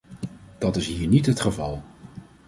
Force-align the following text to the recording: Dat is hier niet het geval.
Dat 0.57 0.75
is 0.75 0.87
hier 0.87 1.07
niet 1.07 1.25
het 1.25 1.39
geval. 1.39 1.83